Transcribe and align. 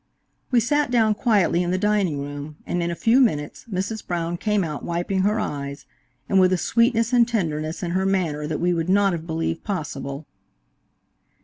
We 0.49 0.59
sat 0.59 0.89
down 0.89 1.13
quietly 1.13 1.61
in 1.61 1.69
the 1.69 1.77
dining 1.77 2.23
room, 2.23 2.55
and 2.65 2.81
in 2.81 2.89
a 2.89 2.95
few 2.95 3.19
minutes, 3.21 3.65
Mrs. 3.71 4.03
Brown 4.07 4.35
came 4.37 4.63
out 4.63 4.83
wiping 4.83 5.21
her 5.21 5.39
eyes, 5.39 5.85
and 6.27 6.39
with 6.39 6.51
a 6.51 6.57
sweetness 6.57 7.13
and 7.13 7.27
tenderness 7.27 7.83
in 7.83 7.91
her 7.91 8.07
manner 8.07 8.47
that 8.47 8.59
we 8.59 8.73
would 8.73 8.89
not 8.89 9.13
have 9.13 9.27
believed 9.27 9.63
possible. 9.63 10.25